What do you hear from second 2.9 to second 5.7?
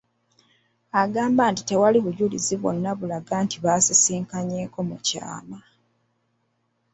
bulaga nti basisinkanyeeko mu kyama.